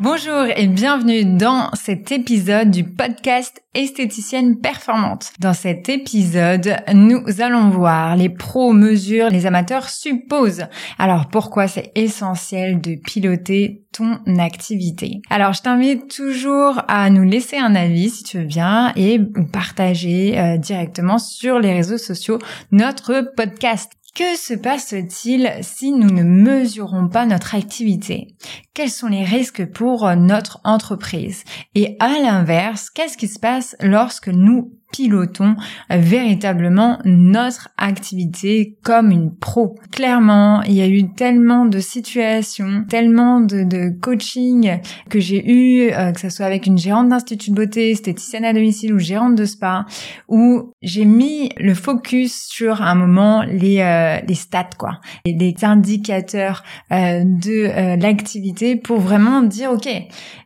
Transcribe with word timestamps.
Bonjour 0.00 0.44
et 0.54 0.68
bienvenue 0.68 1.24
dans 1.24 1.70
cet 1.74 2.12
épisode 2.12 2.70
du 2.70 2.84
podcast 2.84 3.60
Esthéticienne 3.74 4.60
Performante. 4.60 5.32
Dans 5.40 5.54
cet 5.54 5.88
épisode, 5.88 6.76
nous 6.94 7.24
allons 7.40 7.70
voir 7.70 8.14
les 8.14 8.28
pros 8.28 8.72
mesurent, 8.72 9.30
les 9.30 9.44
amateurs 9.44 9.88
supposent. 9.88 10.66
Alors 11.00 11.26
pourquoi 11.26 11.66
c'est 11.66 11.90
essentiel 11.96 12.80
de 12.80 12.94
piloter 12.94 13.86
ton 13.92 14.20
activité? 14.38 15.20
Alors 15.30 15.52
je 15.52 15.62
t'invite 15.62 16.14
toujours 16.14 16.80
à 16.86 17.10
nous 17.10 17.24
laisser 17.24 17.56
un 17.56 17.74
avis 17.74 18.10
si 18.10 18.22
tu 18.22 18.38
veux 18.38 18.44
bien 18.44 18.92
et 18.94 19.18
partager 19.52 20.38
euh, 20.38 20.58
directement 20.58 21.18
sur 21.18 21.58
les 21.58 21.72
réseaux 21.72 21.98
sociaux 21.98 22.38
notre 22.70 23.32
podcast. 23.36 23.97
Que 24.18 24.36
se 24.36 24.54
passe-t-il 24.54 25.48
si 25.62 25.92
nous 25.92 26.10
ne 26.10 26.24
mesurons 26.24 27.08
pas 27.08 27.24
notre 27.24 27.54
activité? 27.54 28.34
Quels 28.74 28.90
sont 28.90 29.06
les 29.06 29.22
risques 29.22 29.64
pour 29.66 30.12
notre 30.16 30.60
entreprise? 30.64 31.44
Et 31.76 31.96
à 32.00 32.18
l'inverse, 32.18 32.90
qu'est-ce 32.90 33.16
qui 33.16 33.28
se 33.28 33.38
passe 33.38 33.76
lorsque 33.80 34.26
nous 34.26 34.72
pilotons 34.92 35.56
véritablement 35.90 36.98
notre 37.04 37.68
activité 37.76 38.76
comme 38.82 39.10
une 39.10 39.34
pro. 39.34 39.74
Clairement, 39.92 40.62
il 40.62 40.74
y 40.74 40.82
a 40.82 40.88
eu 40.88 41.12
tellement 41.14 41.66
de 41.66 41.78
situations, 41.78 42.84
tellement 42.88 43.40
de, 43.40 43.64
de 43.64 43.90
coaching 44.00 44.78
que 45.10 45.20
j'ai 45.20 45.50
eu, 45.50 45.90
euh, 45.92 46.12
que 46.12 46.20
ce 46.20 46.30
soit 46.30 46.46
avec 46.46 46.66
une 46.66 46.78
gérante 46.78 47.08
d'institut 47.08 47.50
de 47.50 47.54
beauté, 47.54 47.90
esthéticienne 47.90 48.44
à 48.44 48.52
domicile 48.52 48.94
ou 48.94 48.98
gérante 48.98 49.34
de 49.34 49.44
spa, 49.44 49.84
où 50.28 50.72
j'ai 50.82 51.04
mis 51.04 51.50
le 51.58 51.74
focus 51.74 52.46
sur 52.48 52.82
un 52.82 52.94
moment 52.94 53.42
les, 53.42 53.80
euh, 53.80 54.20
les 54.26 54.34
stats, 54.34 54.70
quoi, 54.78 55.00
les 55.26 55.54
indicateurs 55.62 56.62
euh, 56.92 57.22
de 57.24 58.00
l'activité 58.00 58.76
pour 58.76 59.00
vraiment 59.00 59.42
dire, 59.42 59.72
ok, 59.72 59.88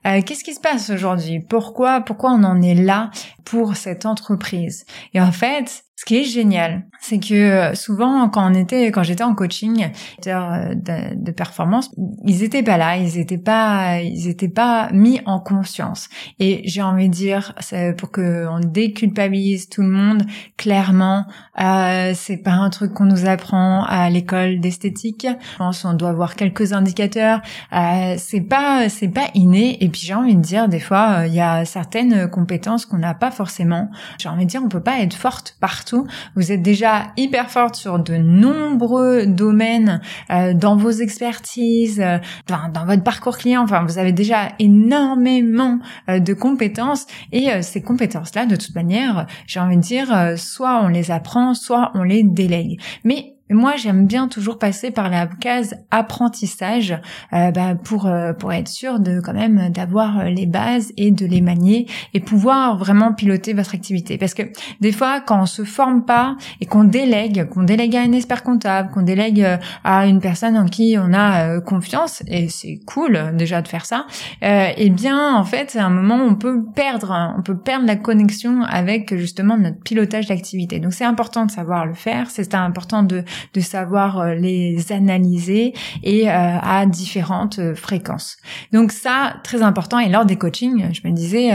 qu'est-ce 0.03 0.45
qui 0.45 0.55
se 0.55 0.61
passe 0.61 0.91
aujourd'hui? 0.91 1.41
Pourquoi, 1.41 2.01
pourquoi 2.01 2.33
on 2.33 2.45
en 2.45 2.61
est 2.61 2.75
là 2.75 3.11
pour 3.45 3.77
cette 3.77 4.07
entreprise. 4.07 4.32
Et 5.15 5.21
en 5.21 5.33
fait, 5.33 5.85
ce 6.03 6.05
qui 6.05 6.17
est 6.17 6.25
génial, 6.25 6.83
c'est 6.99 7.21
que 7.21 7.33
euh, 7.33 7.75
souvent 7.77 8.29
quand 8.29 8.51
on 8.51 8.55
était, 8.55 8.87
quand 8.87 9.05
j'étais 9.05 9.23
en 9.23 9.37
coaching 9.37 9.93
euh, 10.27 10.75
de, 10.75 11.15
de 11.15 11.31
performance, 11.31 11.91
ils 12.27 12.43
étaient 12.43 12.65
pas 12.65 12.77
là, 12.77 12.97
ils 12.97 13.19
étaient 13.19 13.39
pas, 13.39 14.01
ils 14.01 14.27
étaient 14.27 14.49
pas 14.49 14.91
mis 14.93 15.21
en 15.27 15.39
conscience. 15.39 16.09
Et 16.41 16.63
j'ai 16.65 16.83
envie 16.83 17.09
de 17.09 17.15
dire, 17.15 17.55
pour 17.99 18.11
que 18.11 18.49
on 18.49 18.59
déculpabilise 18.59 19.69
tout 19.69 19.83
le 19.83 19.91
monde, 19.91 20.25
clairement, 20.57 21.25
euh, 21.61 22.15
c'est 22.17 22.39
pas 22.39 22.55
un 22.55 22.71
truc 22.71 22.95
qu'on 22.95 23.05
nous 23.05 23.27
apprend 23.27 23.85
à 23.85 24.11
l'école 24.11 24.59
d'esthétique. 24.59 25.29
Je 25.53 25.59
pense 25.59 25.83
qu'on 25.83 25.95
doit 25.95 26.09
avoir 26.09 26.35
quelques 26.35 26.73
indicateurs. 26.73 27.43
Euh, 27.73 28.17
c'est 28.19 28.41
pas, 28.41 28.89
c'est 28.89 29.07
pas 29.07 29.29
inné. 29.35 29.85
Et 29.85 29.89
puis 29.89 30.01
j'ai 30.03 30.15
envie 30.15 30.35
de 30.35 30.41
dire, 30.41 30.69
des 30.69 30.81
fois, 30.81 31.21
euh, 31.21 31.27
il 31.29 31.35
y 31.35 31.41
a 31.41 31.65
certaines 31.65 32.29
compétences 32.29 32.87
qu'on 32.87 32.99
n'a 32.99 33.15
pas 33.15 33.31
forcément. 33.31 33.89
J'ai 34.19 34.29
envie 34.29 34.47
de 34.47 34.51
dire, 34.51 34.63
on 34.65 34.69
peut 34.69 34.83
pas 34.83 34.99
être 34.99 35.15
forte 35.15 35.57
partout 35.61 35.92
vous 36.37 36.53
êtes 36.53 36.63
déjà 36.63 37.13
hyper 37.17 37.51
forte 37.51 37.77
sur 37.77 37.99
de 37.99 38.15
nombreux 38.17 39.27
domaines 39.27 40.01
euh, 40.31 40.55
dans 40.55 40.77
vos 40.77 40.91
expertises, 40.91 42.01
euh, 42.01 42.19
dans, 42.47 42.87
votre 42.87 43.03
parcours 43.03 43.39
client. 43.39 43.63
Enfin, 43.63 43.85
vous 43.85 43.99
avez 43.99 44.13
déjà 44.13 44.51
énormément 44.59 45.79
euh, 46.09 46.19
de 46.19 46.35
compétences 46.35 47.07
et 47.33 47.63
ces 47.63 47.83
compétences-là, 47.83 48.47
de 48.47 48.57
toute 48.57 48.75
manière, 48.75 49.27
j'ai 49.47 49.61
envie 49.61 49.77
de 49.77 49.83
dire, 49.83 50.35
soit 50.37 50.81
on 50.83 50.89
les 50.89 51.11
apprend, 51.11 51.55
soit 51.55 51.91
on 51.95 52.03
les 52.03 52.23
délègue. 52.23 52.81
Mais 53.05 53.32
moi, 53.53 53.77
j'aime 53.77 54.07
bien 54.07 54.29
toujours 54.29 54.59
passer 54.59 54.91
par 54.91 55.09
la 55.09 55.27
case 55.27 55.75
apprentissage 55.91 56.99
euh, 57.33 57.51
bah, 57.51 57.75
pour 57.75 58.07
euh, 58.07 58.33
pour 58.33 58.53
être 58.53 58.69
sûr 58.69 59.01
de 59.01 59.21
quand 59.21 59.33
même 59.33 59.71
d'avoir 59.71 60.21
euh, 60.21 60.25
les 60.25 60.47
bases 60.47 60.93
et 60.97 61.11
de 61.11 61.27
les 61.27 61.41
manier 61.41 61.87
et 62.15 62.21
pouvoir 62.21 62.77
vraiment 62.77 63.13
piloter 63.13 63.53
votre 63.53 63.75
activité. 63.75 64.19
Parce 64.19 64.35
que 64.35 64.43
des 64.81 64.93
fois, 64.93 65.21
quand 65.21 65.43
on 65.43 65.47
se 65.47 65.65
forme 65.65 66.05
pas 66.05 66.37
et 66.61 66.67
qu'on 66.67 66.85
délègue, 66.85 67.49
qu'on 67.49 67.63
délègue 67.63 67.97
à 67.97 68.03
un 68.03 68.13
expert 68.13 68.43
comptable, 68.43 68.91
qu'on 68.91 69.03
délègue 69.03 69.47
à 69.85 70.07
une 70.07 70.21
personne 70.21 70.57
en 70.57 70.67
qui 70.67 70.97
on 70.99 71.13
a 71.13 71.61
confiance 71.61 72.23
et 72.27 72.49
c'est 72.49 72.81
cool 72.87 73.33
déjà 73.35 73.63
de 73.63 73.69
faire 73.69 73.87
ça, 73.87 74.07
eh 74.43 74.91
bien 74.91 75.35
en 75.35 75.45
fait, 75.45 75.71
c'est 75.71 75.79
un 75.79 75.91
moment 75.91 76.17
où 76.17 76.29
on 76.29 76.35
peut 76.35 76.63
perdre, 76.75 77.13
hein, 77.13 77.35
on 77.39 77.43
peut 77.43 77.57
perdre 77.57 77.87
la 77.87 77.97
connexion 77.97 78.63
avec 78.63 79.17
justement 79.17 79.57
notre 79.57 79.81
pilotage 79.81 80.27
d'activité. 80.27 80.81
Donc 80.81 80.93
c'est 80.93 81.05
important 81.05 81.47
de 81.47 81.51
savoir 81.51 81.87
le 81.87 81.95
faire, 81.95 82.31
c'est 82.31 82.55
important 82.55 83.03
de 83.03 83.25
de 83.55 83.61
savoir 83.61 84.19
euh, 84.19 84.35
les 84.35 84.93
analyser 84.93 85.75
et 86.03 86.29
euh, 86.29 86.33
à 86.33 86.87
différentes 86.87 87.59
euh, 87.59 87.75
fréquences. 87.75 88.37
Donc 88.73 88.93
ça, 88.93 89.35
très 89.45 89.63
important. 89.63 89.99
Et 89.99 90.09
lors 90.09 90.25
des 90.25 90.37
coachings, 90.37 90.93
je 90.93 91.07
me 91.07 91.13
disais, 91.13 91.51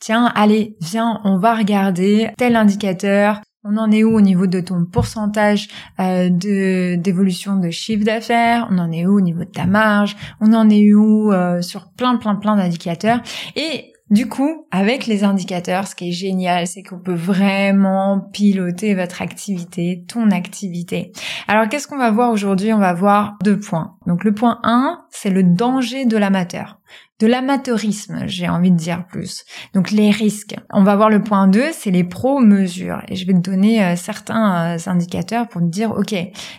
tiens, 0.00 0.32
allez, 0.34 0.76
viens, 0.80 1.20
on 1.24 1.38
va 1.38 1.54
regarder 1.54 2.30
tel 2.36 2.56
indicateur, 2.56 3.40
on 3.64 3.76
en 3.76 3.90
est 3.90 4.04
où 4.04 4.16
au 4.16 4.20
niveau 4.20 4.46
de 4.46 4.60
ton 4.60 4.84
pourcentage 4.84 5.68
de 5.98 6.96
d'évolution 6.96 7.56
de 7.56 7.70
chiffre 7.70 8.04
d'affaires? 8.04 8.68
On 8.70 8.78
en 8.78 8.90
est 8.92 9.06
où 9.06 9.16
au 9.18 9.20
niveau 9.20 9.40
de 9.40 9.50
ta 9.50 9.66
marge? 9.66 10.16
On 10.40 10.52
en 10.52 10.70
est 10.70 10.94
où 10.94 11.32
sur 11.60 11.90
plein 11.96 12.16
plein 12.16 12.36
plein 12.36 12.56
d'indicateurs? 12.56 13.20
Et 13.56 13.92
du 14.10 14.28
coup, 14.28 14.66
avec 14.70 15.06
les 15.06 15.22
indicateurs, 15.24 15.86
ce 15.86 15.94
qui 15.94 16.08
est 16.08 16.12
génial, 16.12 16.66
c'est 16.66 16.82
qu'on 16.82 16.98
peut 16.98 17.14
vraiment 17.14 18.20
piloter 18.32 18.94
votre 18.94 19.20
activité, 19.20 20.04
ton 20.08 20.30
activité. 20.30 21.12
Alors, 21.46 21.68
qu'est-ce 21.68 21.86
qu'on 21.86 21.98
va 21.98 22.10
voir 22.10 22.30
aujourd'hui? 22.30 22.72
On 22.72 22.78
va 22.78 22.94
voir 22.94 23.36
deux 23.44 23.58
points. 23.58 23.96
Donc, 24.06 24.24
le 24.24 24.32
point 24.32 24.60
1, 24.62 25.04
c'est 25.10 25.30
le 25.30 25.42
danger 25.42 26.06
de 26.06 26.16
l'amateur 26.16 26.78
de 27.20 27.26
l'amateurisme, 27.26 28.24
j'ai 28.26 28.48
envie 28.48 28.70
de 28.70 28.76
dire 28.76 29.04
plus. 29.06 29.44
Donc 29.74 29.90
les 29.90 30.10
risques. 30.10 30.54
On 30.72 30.84
va 30.84 30.94
voir 30.94 31.10
le 31.10 31.22
point 31.22 31.48
2, 31.48 31.66
c'est 31.72 31.90
les 31.90 32.04
pro-mesures. 32.04 33.02
Et 33.08 33.16
je 33.16 33.26
vais 33.26 33.32
te 33.32 33.38
donner 33.38 33.82
euh, 33.82 33.96
certains 33.96 34.76
euh, 34.76 34.78
indicateurs 34.86 35.48
pour 35.48 35.60
te 35.60 35.66
dire, 35.66 35.90
OK, 35.90 36.14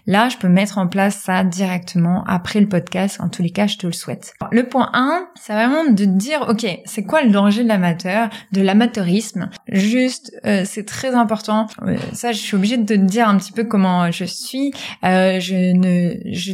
là, 0.06 0.28
je 0.28 0.38
peux 0.38 0.50
mettre 0.50 0.78
en 0.78 0.88
place 0.88 1.16
ça 1.16 1.44
directement 1.44 2.24
après 2.28 2.60
le 2.60 2.68
podcast. 2.68 3.20
En 3.22 3.30
tous 3.30 3.42
les 3.42 3.52
cas, 3.52 3.68
je 3.68 3.78
te 3.78 3.88
le 3.88 3.94
souhaite. 3.94 4.34
Le 4.52 4.68
point 4.68 4.90
1, 4.94 5.28
c'est 5.40 5.54
vraiment 5.54 5.86
de 5.86 6.06
te 6.06 6.10
dire, 6.10 6.46
OK, 6.50 6.66
c'est 6.86 7.04
quoi 7.04 7.24
le 7.24 7.32
danger 7.32 7.64
de 7.64 7.70
l'amateur, 7.70 8.30
de 8.52 8.62
l'amateurisme? 8.62 9.50
Juste, 9.70 10.34
euh, 10.46 10.64
c'est 10.66 10.86
très 10.86 11.16
important. 11.16 11.68
ça, 12.14 12.34
je 12.34 12.38
suis 12.38 12.56
obligée 12.56 12.78
de 12.78 12.86
te 12.86 13.00
dire 13.00 13.30
un 13.30 13.38
petit 13.38 13.54
peu 13.54 13.64
comment 13.64 14.12
je 14.12 14.26
suis. 14.26 14.74
je 15.04 15.74
ne... 15.74 16.16
Je 16.34 16.54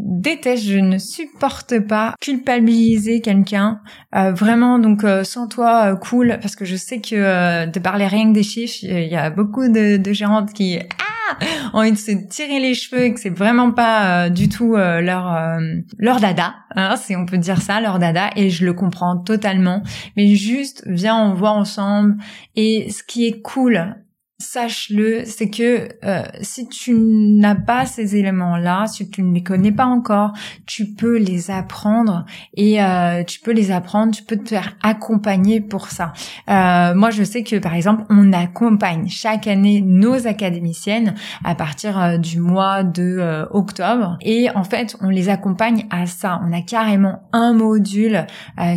déteste, 0.00 0.64
je 0.64 0.78
ne 0.78 0.98
supporte 0.98 1.78
pas 1.80 2.14
culpabiliser 2.20 3.20
quelqu'un. 3.20 3.80
Euh, 4.14 4.32
vraiment, 4.32 4.78
donc 4.78 5.04
euh, 5.04 5.24
sans 5.24 5.48
toi, 5.48 5.92
euh, 5.92 5.96
cool, 5.96 6.38
parce 6.40 6.56
que 6.56 6.64
je 6.64 6.76
sais 6.76 7.00
que 7.00 7.66
de 7.66 7.78
parler 7.78 8.06
rien 8.06 8.28
que 8.28 8.34
des 8.34 8.42
chiffres, 8.42 8.78
il 8.82 9.08
y 9.08 9.16
a 9.16 9.30
beaucoup 9.30 9.68
de, 9.68 9.96
de 9.96 10.12
gérantes 10.12 10.52
qui 10.52 10.78
ah, 10.78 11.36
ont 11.74 11.78
envie 11.78 11.92
de 11.92 11.96
se 11.96 12.12
tirer 12.28 12.60
les 12.60 12.74
cheveux 12.74 13.04
et 13.04 13.14
que 13.14 13.20
c'est 13.20 13.30
vraiment 13.30 13.70
pas 13.70 14.30
du 14.30 14.48
tout 14.48 14.76
leur 14.76 15.58
leur 15.98 16.20
dada, 16.20 16.54
hein, 16.74 16.96
si 16.96 17.14
on 17.16 17.24
peut 17.24 17.38
dire 17.38 17.62
ça, 17.62 17.80
leur 17.80 17.98
dada. 17.98 18.30
Et 18.36 18.50
je 18.50 18.64
le 18.64 18.72
comprends 18.72 19.16
totalement. 19.16 19.82
Mais 20.16 20.34
juste, 20.34 20.82
viens, 20.86 21.16
on 21.16 21.34
voit 21.34 21.50
ensemble. 21.50 22.16
Et 22.56 22.90
ce 22.90 23.02
qui 23.02 23.26
est 23.26 23.40
cool 23.40 23.96
sache-le, 24.40 25.24
c'est 25.26 25.50
que 25.50 25.88
euh, 26.04 26.22
si 26.40 26.66
tu 26.68 26.94
n'as 26.94 27.54
pas 27.54 27.86
ces 27.86 28.16
éléments-là, 28.16 28.86
si 28.86 29.08
tu 29.08 29.22
ne 29.22 29.34
les 29.34 29.42
connais 29.42 29.70
pas 29.70 29.84
encore, 29.84 30.32
tu 30.66 30.94
peux 30.94 31.18
les 31.18 31.50
apprendre 31.50 32.24
et 32.54 32.82
euh, 32.82 33.22
tu 33.22 33.40
peux 33.40 33.52
les 33.52 33.70
apprendre, 33.70 34.12
tu 34.14 34.24
peux 34.24 34.36
te 34.36 34.48
faire 34.48 34.76
accompagner 34.82 35.60
pour 35.60 35.88
ça. 35.88 36.12
Euh, 36.48 36.94
moi, 36.94 37.10
je 37.10 37.22
sais 37.22 37.42
que 37.44 37.56
par 37.56 37.74
exemple, 37.74 38.04
on 38.08 38.32
accompagne 38.32 39.08
chaque 39.08 39.46
année 39.46 39.82
nos 39.82 40.26
académiciennes 40.26 41.14
à 41.44 41.54
partir 41.54 42.18
du 42.18 42.40
mois 42.40 42.82
de 42.82 43.46
octobre 43.50 44.16
et 44.22 44.50
en 44.54 44.64
fait, 44.64 44.96
on 45.00 45.10
les 45.10 45.28
accompagne 45.28 45.86
à 45.90 46.06
ça. 46.06 46.40
On 46.46 46.52
a 46.52 46.62
carrément 46.62 47.28
un 47.32 47.52
module 47.52 48.26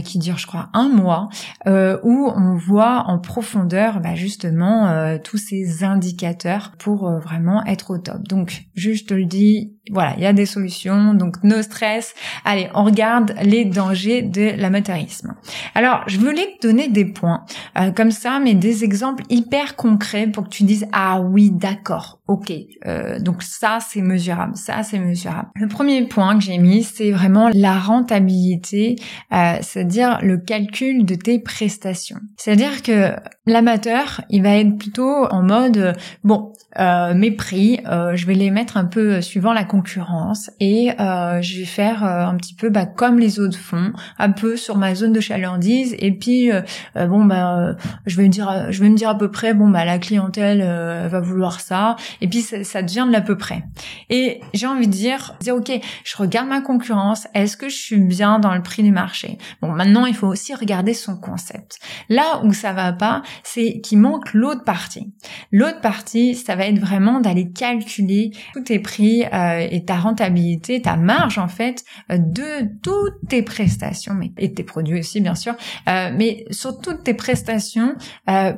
qui 0.04 0.20
dure, 0.20 0.38
je 0.38 0.48
crois, 0.48 0.70
un 0.74 0.90
mois 0.90 1.30
où 1.66 2.32
on 2.36 2.56
voit 2.56 3.06
en 3.08 3.20
profondeur 3.20 4.02
bah, 4.02 4.16
justement 4.16 5.18
tous 5.24 5.38
ces 5.38 5.53
indicateurs 5.82 6.74
pour 6.78 7.08
euh, 7.08 7.20
vraiment 7.20 7.66
être 7.66 7.92
au 7.92 7.98
top. 7.98 8.28
Donc, 8.28 8.66
juste 8.74 9.10
te 9.10 9.14
le 9.14 9.26
dis, 9.26 9.74
voilà, 9.92 10.14
il 10.16 10.24
y 10.24 10.26
a 10.26 10.32
des 10.32 10.46
solutions, 10.46 11.14
donc 11.14 11.44
no 11.44 11.62
stress. 11.62 12.16
Allez, 12.46 12.70
on 12.74 12.86
regarde 12.86 13.36
les 13.44 13.66
dangers 13.66 14.22
de 14.22 14.54
l'amateurisme. 14.58 15.36
Alors, 15.76 16.04
je 16.08 16.18
voulais 16.18 16.56
te 16.60 16.68
donner 16.68 16.88
des 16.88 17.04
points 17.04 17.44
euh, 17.78 17.92
comme 17.92 18.12
ça, 18.12 18.40
mais 18.40 18.54
des 18.54 18.86
exemples 18.86 19.24
hyper 19.30 19.76
concrets 19.76 20.28
pour 20.28 20.46
que 20.46 20.50
tu 20.50 20.64
dises 20.64 20.88
ah 20.94 21.20
oui, 21.20 21.52
d'accord, 21.52 22.22
ok. 22.28 22.54
Euh, 22.86 23.20
donc 23.20 23.44
ça, 23.44 23.80
c'est 23.86 24.02
mesurable, 24.02 24.56
ça, 24.56 24.84
c'est 24.84 25.00
mesurable. 25.00 25.50
Le 25.56 25.68
premier 25.68 26.08
point 26.08 26.38
que 26.38 26.44
j'ai 26.46 26.60
mis, 26.60 26.84
c'est 26.84 27.12
vraiment 27.12 27.50
la 27.54 27.78
rentabilité, 27.78 28.96
euh, 29.34 29.56
c'est-à-dire 29.60 30.20
le 30.22 30.38
calcul 30.38 31.06
de 31.06 31.16
tes 31.16 31.40
prestations. 31.40 32.20
C'est-à-dire 32.38 32.84
que 32.84 33.12
l'amateur, 33.46 34.22
il 34.30 34.44
va 34.44 34.56
être 34.56 34.78
plutôt 34.78 35.26
en 35.26 35.44
mode 35.44 35.98
bon, 36.24 36.54
euh, 36.80 37.14
mes 37.14 37.32
prix, 37.32 37.80
euh, 37.88 38.16
je 38.16 38.26
vais 38.26 38.34
les 38.34 38.50
mettre 38.50 38.78
un 38.78 38.86
peu 38.86 39.22
suivant 39.22 39.54
la 39.54 39.64
concurrence 39.74 40.52
et 40.60 40.92
euh, 41.00 41.42
je 41.42 41.58
vais 41.58 41.66
faire 41.66 42.04
un 42.04 42.36
petit 42.38 42.54
peu 42.54 42.70
bah, 42.70 42.86
comme 42.86 43.18
les 43.18 43.40
autres 43.40 43.58
font, 43.58 43.92
un 44.20 44.30
peu 44.30 44.56
sur 44.56 44.78
ma 44.78 44.94
zone 44.94 45.14
de 45.14 45.20
chalandise 45.20 45.96
et 45.98 46.12
puis 46.12 46.52
bon 46.96 47.26
bah 47.26 47.76
je 48.06 48.18
vais 48.18 48.24
me 48.24 48.30
dire 48.30 48.68
je 48.70 48.84
vais 48.84 48.90
me 48.90 48.96
dire 48.96 49.10
à 49.10 49.18
peu 49.18 49.32
près 49.32 49.56
bon 49.56 49.70
bah 49.70 49.84
la 49.84 49.98
clientèle 49.98 50.62
va 51.10 51.20
vouloir 51.20 51.60
ça 51.60 51.96
et 52.22 52.28
puis 52.28 52.42
ça, 52.42 52.82
devient 52.84 53.06
de 53.08 53.12
l'à 53.12 53.22
peu 53.22 53.36
près. 53.36 53.64
Et 54.10 54.42
j'ai 54.54 54.68
envie 54.68 54.88
de 54.88 54.92
dire 54.92 55.36
ok 55.50 55.72
je 56.04 56.18
regarde 56.18 56.48
ma 56.48 56.62
concurrence, 56.62 57.28
est-ce 57.34 57.58
que 57.58 57.68
je 57.68 57.76
suis 57.76 58.00
bien 58.00 58.38
dans 58.38 58.54
le 58.54 58.62
prix 58.62 58.84
du 58.84 58.92
marché? 58.92 59.40
Bon 59.62 59.72
maintenant 59.72 60.06
il 60.06 60.14
faut 60.14 60.28
aussi 60.28 60.54
regarder 60.54 60.94
son 60.94 61.18
concept. 61.18 61.80
Là 62.10 62.42
où 62.44 62.54
ça 62.54 62.74
va 62.74 62.94
pas, 62.94 63.24
c'est 63.44 63.82
qu'il 63.82 64.00
manque 64.00 64.34
l'autre 64.34 64.64
partie. 64.64 65.14
L'autre 65.52 65.82
partie 65.82 66.36
ça 66.36 66.56
va 66.56 66.68
être 66.68 66.80
vraiment 66.80 67.20
d'aller 67.20 67.52
calculer 67.52 68.32
tous 68.54 68.62
tes 68.62 68.80
prix 68.80 69.24
euh, 69.34 69.63
et 69.72 69.86
ta 69.86 69.98
rentabilité, 69.98 70.82
ta 70.82 70.96
marge 70.96 71.38
en 71.38 71.48
fait 71.48 71.84
euh, 72.12 72.18
de 72.18 72.70
toutes 72.82 73.28
tes 73.30 73.42
prestations 73.42 74.14
mais, 74.14 74.32
et 74.38 74.54
tes 74.54 74.64
produits 74.64 75.00
aussi 75.00 75.22
bien 75.22 75.36
sûr, 75.36 75.56
euh, 75.88 76.12
mais 76.16 76.46
sur 76.52 76.80
toutes 76.80 77.04
tes 77.04 77.14
prestations. 77.14 77.96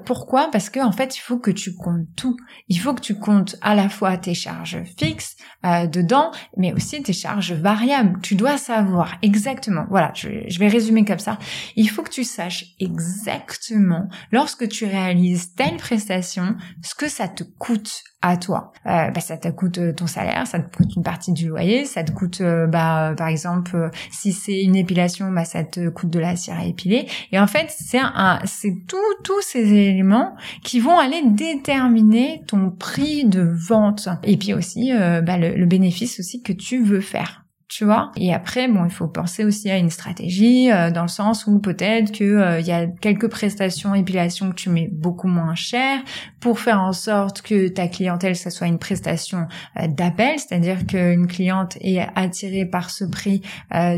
pourquoi? 0.06 0.50
Parce 0.52 0.70
que 0.70 0.80
en 0.80 0.92
fait 0.92 1.18
il 1.18 1.20
faut 1.20 1.38
que 1.38 1.52
tu 1.52 1.76
comptes 1.76 2.08
tout. 2.16 2.36
Il 2.68 2.80
faut 2.80 2.94
que 2.94 3.02
tu 3.02 3.16
comptes 3.16 3.56
à 3.62 3.76
la 3.76 3.90
fois 3.90 4.18
tes 4.18 4.34
charges 4.34 4.84
fixes 4.98 5.36
dedans, 5.64 6.32
mais 6.58 6.74
aussi 6.74 7.02
tes 7.02 7.14
charges 7.14 7.54
variables. 7.54 8.20
Tu 8.22 8.36
dois 8.36 8.58
savoir 8.58 9.18
exactement. 9.22 9.86
Voilà, 9.90 10.12
je, 10.16 10.30
je 10.48 10.60
vais 10.60 10.68
résumer 10.68 11.06
comme 11.06 11.20
ça. 11.20 11.38
Il 11.76 11.90
faut 11.90 12.04
que 12.04 12.10
tu 12.10 12.24
saches 12.24 12.66
exactement 12.80 14.08
lorsque 14.32 14.68
tu 14.68 14.86
réalises 14.86 15.54
telle 15.56 15.78
prestation 15.78 16.56
ce 16.82 16.96
que 16.96 17.10
ça 17.10 17.28
te 17.28 17.44
coûte 17.44 18.04
à 18.28 18.38
toi. 18.38 18.72
Euh, 18.88 19.12
bah, 19.12 19.20
ça 19.20 19.38
te 19.38 19.48
coûte 19.50 19.78
euh, 19.78 19.94
ton 19.94 20.08
salaire, 20.08 20.48
ça 20.48 20.60
te 20.60 20.76
coûte 20.76 20.96
une 20.96 21.04
partie 21.04 21.32
du 21.32 21.48
loyer, 21.48 21.86
ça 21.86 22.04
te 22.04 22.12
coûte, 22.12 22.42
euh, 22.42 22.66
bah, 22.66 23.14
par 23.16 23.28
exemple, 23.28 23.92
si 24.12 24.34
c'est 24.34 24.62
une 24.62 24.76
épilation, 24.76 25.32
bah, 25.32 25.46
ça 25.46 25.64
te 25.64 25.90
coûte 25.90 26.10
de 26.10 26.20
la 26.20 26.36
cire 26.36 26.56
à 26.56 26.66
épiler. 26.66 27.08
Et 27.32 27.40
en 27.40 27.48
fait, 27.48 27.68
c'est 27.70 28.00
un, 28.00 28.40
c'est 28.46 28.76
tout, 28.88 28.98
tous 29.24 29.42
ces 29.42 29.74
éléments 29.74 30.36
qui 30.64 30.80
vont 30.80 30.98
aller 30.98 31.22
déterminer 31.24 32.42
ton 32.48 32.72
prix 32.72 33.26
de 33.26 33.42
vente. 33.42 34.10
Et 34.24 34.38
puis 34.38 34.54
aussi, 34.54 34.92
bah, 34.94 35.38
le 35.38 35.66
bénéfice 35.66 36.20
aussi 36.20 36.42
que 36.42 36.54
tu 36.54 36.84
veux 36.84 37.02
faire 37.02 37.45
tu 37.68 37.84
vois. 37.84 38.12
Et 38.16 38.32
après, 38.32 38.68
bon, 38.68 38.86
il 38.86 38.92
faut 38.92 39.08
penser 39.08 39.44
aussi 39.44 39.72
à 39.72 39.78
une 39.78 39.90
stratégie 39.90 40.72
euh, 40.72 40.92
dans 40.92 41.02
le 41.02 41.08
sens 41.08 41.48
où 41.48 41.60
peut-être 41.60 42.12
que 42.12 42.24
euh, 42.24 42.60
il 42.60 42.68
y 42.68 42.72
a 42.72 42.86
quelques 42.86 43.28
prestations 43.28 43.96
épilation 43.96 44.50
que 44.50 44.56
tu 44.56 44.70
mets 44.70 44.88
beaucoup 44.92 45.28
moins 45.28 45.56
cher 45.56 46.00
pour 46.40 46.60
faire 46.60 46.80
en 46.80 46.94
sorte 46.94 47.42
que 47.42 47.68
ta 47.68 47.88
clientèle 47.88 48.36
ça 48.36 48.52
soit 48.52 48.68
une 48.68 48.78
prestation 48.78 49.48
euh, 49.80 49.88
d'appel, 49.88 50.38
c'est-à-dire 50.38 50.86
qu'une 50.86 51.26
cliente 51.26 51.76
est 51.82 52.08
attirée 52.16 52.66
par 52.66 52.92
ce 52.92 53.04
prix 53.04 53.42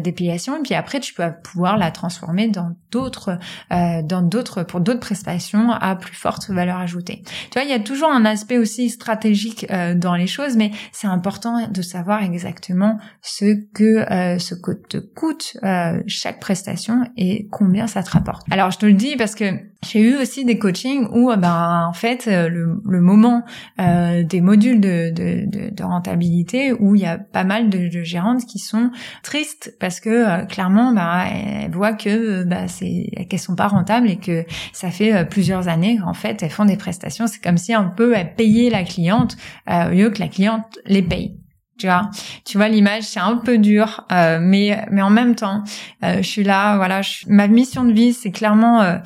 d'épilation 0.02 0.58
et 0.58 0.62
puis 0.64 0.74
après 0.74 1.00
tu 1.00 1.14
peux 1.14 1.24
pouvoir 1.44 1.78
la 1.78 1.92
transformer 1.92 2.48
dans 2.48 2.76
d'autres 2.92 3.38
dans 3.70 4.22
d'autres 4.22 4.64
pour 4.64 4.80
d'autres 4.80 5.00
prestations 5.00 5.72
à 5.72 5.96
plus 5.96 6.16
forte 6.16 6.50
valeur 6.50 6.78
ajoutée. 6.78 7.22
Tu 7.52 7.60
vois, 7.60 7.64
il 7.64 7.70
y 7.70 7.74
a 7.74 7.80
toujours 7.80 8.10
un 8.10 8.26
aspect 8.26 8.58
aussi 8.58 8.90
stratégique 8.90 9.68
dans 9.96 10.16
les 10.16 10.28
choses 10.28 10.56
mais 10.56 10.72
c'est 10.92 11.08
important 11.08 11.68
de 11.68 11.82
savoir 11.82 12.24
exactement 12.24 12.98
ce 13.22 13.57
que 13.74 14.12
euh, 14.12 14.40
ce 14.40 14.56
que 14.56 14.72
te 14.72 14.98
coûte 14.98 15.58
euh, 15.64 16.02
chaque 16.08 16.40
prestation 16.40 17.04
et 17.18 17.48
combien 17.52 17.88
ça 17.88 18.04
te 18.04 18.10
rapporte. 18.10 18.46
Alors 18.52 18.72
je 18.72 18.78
te 18.78 18.86
le 18.86 18.94
dis 18.94 19.16
parce 19.16 19.36
que 19.36 19.46
j'ai 19.84 20.02
eu 20.02 20.16
aussi 20.16 20.46
des 20.46 20.58
coachings 20.58 21.08
où 21.12 21.34
ben 21.36 21.86
en 21.88 21.94
fait 21.94 22.28
euh, 22.28 22.50
le, 22.50 22.82
le 22.86 23.02
moment 23.02 23.44
des 23.78 24.42
modules 24.42 24.82
de, 24.82 25.12
de, 25.12 25.72
de, 25.72 25.84
rentabilité 25.84 26.74
où 26.74 26.96
il 26.96 27.02
y 27.02 27.06
a 27.06 27.18
pas 27.18 27.44
mal 27.44 27.70
de, 27.70 27.88
de 27.88 28.04
gérantes 28.04 28.46
qui 28.46 28.60
sont 28.60 28.92
tristes 29.24 29.76
parce 29.80 30.00
que 30.00 30.46
clairement 30.46 30.94
ben 30.94 31.26
elles 31.26 31.72
voient 31.72 31.94
que 31.94 32.44
ben, 32.44 32.68
c'est 32.68 33.10
qu'elles 33.30 33.40
sont 33.40 33.56
pas 33.56 33.68
rentables 33.68 34.10
et 34.10 34.18
que 34.18 34.46
ça 34.74 34.90
fait 34.90 35.26
plusieurs 35.30 35.68
années 35.68 35.98
qu'en 35.98 36.14
fait 36.14 36.42
elles 36.42 36.50
font 36.50 36.66
des 36.66 36.78
prestations. 36.78 37.28
C'est 37.28 37.42
comme 37.42 37.58
si 37.58 37.74
un 37.74 37.86
peu 37.86 38.16
elles 38.16 38.34
payaient 38.34 38.70
la 38.70 38.84
cliente 38.84 39.38
au 39.70 39.90
lieu 39.90 40.10
que 40.10 40.20
la 40.20 40.28
cliente 40.28 40.80
les 40.86 41.02
paye. 41.02 41.38
Tu 41.78 41.88
vois, 41.88 42.10
tu 42.44 42.58
vois 42.58 42.70
l'image, 42.70 43.04
c'est 43.04 43.20
un 43.20 43.38
peu 43.38 43.58
dur, 43.58 44.06
euh, 44.12 44.40
mais 44.42 44.86
mais 44.90 45.02
en 45.02 45.10
même 45.10 45.36
temps, 45.36 45.64
euh, 46.04 46.18
je 46.18 46.28
suis 46.28 46.44
là, 46.44 46.76
voilà, 46.78 47.02
ma 47.28 47.48
mission 47.48 47.86
de 47.86 47.94
vie, 47.94 48.14
c'est 48.14 48.32
clairement 48.32 48.82
euh, 48.82 48.98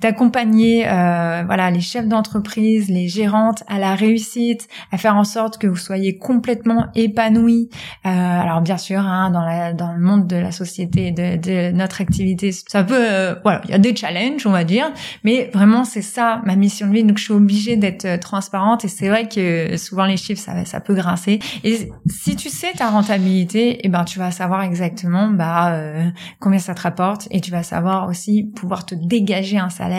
d'accompagner 0.00 0.86
euh, 0.88 1.42
voilà 1.46 1.70
les 1.70 1.80
chefs 1.80 2.06
d'entreprise, 2.06 2.88
les 2.88 3.08
gérantes 3.08 3.62
à 3.68 3.78
la 3.78 3.94
réussite, 3.94 4.68
à 4.92 4.98
faire 4.98 5.16
en 5.16 5.24
sorte 5.24 5.58
que 5.58 5.66
vous 5.66 5.76
soyez 5.76 6.18
complètement 6.18 6.86
épanouis. 6.94 7.70
Euh, 8.04 8.08
alors 8.10 8.60
bien 8.60 8.76
sûr, 8.76 9.00
hein, 9.00 9.30
dans 9.30 9.44
la 9.44 9.72
dans 9.72 9.92
le 9.92 10.00
monde 10.00 10.26
de 10.26 10.36
la 10.36 10.52
société, 10.52 11.10
de, 11.10 11.36
de 11.36 11.72
notre 11.72 12.00
activité, 12.00 12.52
ça 12.52 12.84
peut 12.84 12.94
euh, 12.98 13.34
voilà, 13.42 13.62
il 13.64 13.70
y 13.70 13.74
a 13.74 13.78
des 13.78 13.94
challenges, 13.94 14.46
on 14.46 14.50
va 14.50 14.64
dire, 14.64 14.92
mais 15.22 15.50
vraiment 15.54 15.84
c'est 15.84 16.02
ça 16.02 16.42
ma 16.44 16.56
mission 16.56 16.88
de 16.88 16.92
vie. 16.92 17.04
Donc 17.04 17.18
je 17.18 17.24
suis 17.24 17.32
obligée 17.32 17.76
d'être 17.76 18.04
euh, 18.04 18.18
transparente 18.18 18.84
et 18.84 18.88
c'est 18.88 19.08
vrai 19.08 19.28
que 19.28 19.76
souvent 19.76 20.04
les 20.04 20.16
chiffres 20.16 20.42
ça 20.42 20.64
ça 20.64 20.80
peut 20.80 20.94
grincer. 20.94 21.38
Et 21.62 21.90
si 22.06 22.36
tu 22.36 22.50
sais 22.50 22.72
ta 22.76 22.90
rentabilité, 22.90 23.80
eh 23.82 23.88
ben 23.88 24.04
tu 24.04 24.18
vas 24.18 24.30
savoir 24.30 24.62
exactement 24.62 25.28
bah 25.28 25.72
euh, 25.72 26.08
combien 26.40 26.58
ça 26.58 26.74
te 26.74 26.82
rapporte 26.82 27.26
et 27.30 27.40
tu 27.40 27.50
vas 27.50 27.62
savoir 27.62 28.08
aussi 28.08 28.44
pouvoir 28.54 28.84
te 28.84 28.94
dégager 28.94 29.58
un 29.58 29.70
salaire 29.70 29.93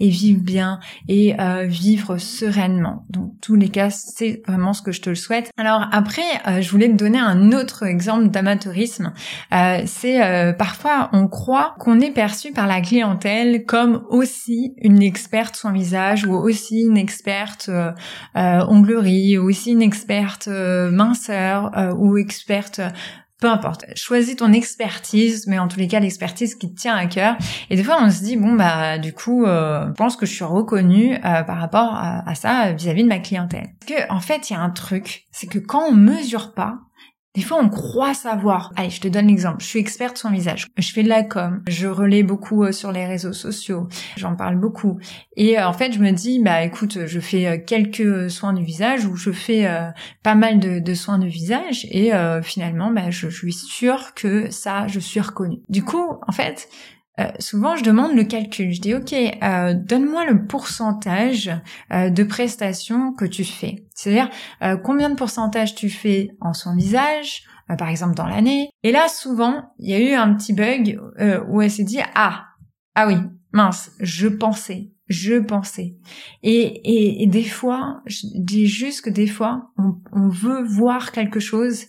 et 0.00 0.08
vivre 0.08 0.40
bien 0.40 0.80
et 1.08 1.38
euh, 1.40 1.64
vivre 1.66 2.18
sereinement. 2.18 3.04
Donc 3.10 3.32
tous 3.40 3.54
les 3.54 3.68
cas, 3.68 3.90
c'est 3.90 4.42
vraiment 4.46 4.72
ce 4.72 4.82
que 4.82 4.92
je 4.92 5.00
te 5.00 5.10
le 5.10 5.16
souhaite. 5.16 5.50
Alors 5.56 5.86
après, 5.92 6.22
euh, 6.46 6.60
je 6.60 6.70
voulais 6.70 6.88
te 6.88 6.94
donner 6.94 7.18
un 7.18 7.52
autre 7.52 7.84
exemple 7.84 8.28
d'amateurisme. 8.28 9.12
Euh, 9.52 9.82
c'est 9.86 10.18
parfois 10.58 11.10
on 11.12 11.28
croit 11.28 11.74
qu'on 11.78 12.00
est 12.00 12.10
perçu 12.10 12.52
par 12.52 12.66
la 12.66 12.80
clientèle 12.80 13.64
comme 13.64 14.04
aussi 14.08 14.74
une 14.78 15.02
experte 15.02 15.56
soin 15.56 15.72
visage 15.72 16.24
ou 16.24 16.34
aussi 16.34 16.82
une 16.82 16.96
experte 16.96 17.70
onglerie 18.34 19.38
ou 19.38 19.48
aussi 19.48 19.72
une 19.72 19.82
experte 19.82 20.48
minceur 20.48 21.72
ou 21.98 22.16
experte 22.16 22.80
peu 23.40 23.48
importe, 23.48 23.84
choisis 23.94 24.36
ton 24.36 24.52
expertise, 24.52 25.46
mais 25.46 25.58
en 25.58 25.68
tous 25.68 25.78
les 25.78 25.86
cas 25.86 26.00
l'expertise 26.00 26.56
qui 26.56 26.72
te 26.72 26.80
tient 26.80 26.96
à 26.96 27.06
cœur. 27.06 27.36
Et 27.70 27.76
des 27.76 27.84
fois 27.84 27.98
on 28.00 28.10
se 28.10 28.22
dit 28.22 28.36
bon 28.36 28.54
bah 28.54 28.98
du 28.98 29.12
coup, 29.12 29.44
euh, 29.44 29.86
je 29.86 29.92
pense 29.92 30.16
que 30.16 30.26
je 30.26 30.34
suis 30.34 30.44
reconnue 30.44 31.14
euh, 31.14 31.42
par 31.42 31.58
rapport 31.58 31.94
à, 31.94 32.34
ça 32.34 32.72
vis-à-vis 32.72 33.04
de 33.04 33.08
ma 33.08 33.20
clientèle. 33.20 33.68
Parce 33.80 33.92
que 33.92 34.12
en 34.12 34.20
fait 34.20 34.50
il 34.50 34.54
y 34.54 34.56
a 34.56 34.60
un 34.60 34.70
truc, 34.70 35.26
c'est 35.30 35.46
que 35.46 35.58
quand 35.58 35.84
on 35.88 35.94
mesure 35.94 36.52
pas, 36.52 36.78
des 37.38 37.44
fois, 37.44 37.60
on 37.62 37.68
croit 37.68 38.14
savoir. 38.14 38.72
Allez, 38.74 38.90
je 38.90 39.00
te 39.00 39.06
donne 39.06 39.28
l'exemple. 39.28 39.58
Je 39.60 39.66
suis 39.66 39.78
experte 39.78 40.18
sur 40.18 40.28
visage. 40.28 40.66
Je 40.76 40.92
fais 40.92 41.04
de 41.04 41.08
la 41.08 41.22
com. 41.22 41.62
Je 41.68 41.86
relais 41.86 42.24
beaucoup 42.24 42.64
euh, 42.64 42.72
sur 42.72 42.90
les 42.90 43.06
réseaux 43.06 43.32
sociaux. 43.32 43.86
J'en 44.16 44.34
parle 44.34 44.56
beaucoup. 44.56 44.98
Et 45.36 45.56
euh, 45.56 45.68
en 45.68 45.72
fait, 45.72 45.92
je 45.92 46.00
me 46.00 46.10
dis, 46.10 46.40
bah 46.42 46.64
écoute, 46.64 47.06
je 47.06 47.20
fais 47.20 47.46
euh, 47.46 47.58
quelques 47.64 48.28
soins 48.28 48.52
du 48.54 48.64
visage 48.64 49.04
ou 49.06 49.14
je 49.14 49.30
fais 49.30 49.68
pas 50.24 50.34
mal 50.34 50.58
de, 50.58 50.94
soins 50.94 51.20
de 51.20 51.28
visage 51.28 51.86
et 51.92 52.10
finalement, 52.42 52.90
bah, 52.90 53.10
je 53.10 53.28
suis 53.28 53.52
sûre 53.52 54.14
que 54.14 54.50
ça, 54.50 54.88
je 54.88 54.98
suis 54.98 55.20
reconnue. 55.20 55.60
Du 55.68 55.84
coup, 55.84 56.18
en 56.26 56.32
fait, 56.32 56.68
euh, 57.18 57.30
souvent, 57.38 57.76
je 57.76 57.84
demande 57.84 58.14
le 58.14 58.24
calcul. 58.24 58.72
Je 58.72 58.80
dis, 58.80 58.94
OK, 58.94 59.12
euh, 59.12 59.74
donne-moi 59.74 60.26
le 60.26 60.46
pourcentage 60.46 61.50
euh, 61.92 62.10
de 62.10 62.22
prestations 62.22 63.12
que 63.12 63.24
tu 63.24 63.44
fais. 63.44 63.86
C'est-à-dire, 63.94 64.30
combien 64.84 65.10
de 65.10 65.16
pourcentage 65.16 65.74
tu 65.74 65.90
fais 65.90 66.30
en 66.40 66.52
son 66.52 66.76
visage, 66.76 67.42
par 67.78 67.88
exemple 67.88 68.14
dans 68.14 68.28
l'année. 68.28 68.70
Et 68.84 68.92
là, 68.92 69.08
souvent, 69.08 69.72
il 69.80 69.90
y 69.90 69.94
a 69.94 69.98
eu 69.98 70.14
un 70.14 70.34
petit 70.34 70.52
bug 70.52 71.00
où 71.48 71.60
elle 71.60 71.70
s'est 71.70 71.82
dit, 71.82 71.98
ah, 72.14 72.44
ah 72.94 73.08
oui, 73.08 73.16
mince, 73.52 73.90
je 73.98 74.28
pensais, 74.28 74.92
je 75.08 75.40
pensais. 75.40 75.96
Et, 76.44 77.22
et, 77.22 77.26
des 77.26 77.42
fois, 77.42 78.02
je 78.06 78.26
dis 78.36 78.68
juste 78.68 79.02
que 79.02 79.10
des 79.10 79.26
fois, 79.26 79.72
on, 79.76 79.96
on 80.12 80.28
veut 80.28 80.62
voir 80.62 81.10
quelque 81.10 81.40
chose 81.40 81.86